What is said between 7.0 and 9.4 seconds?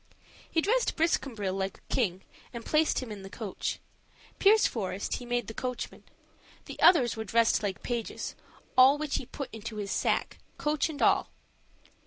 were dressed like pages; all which he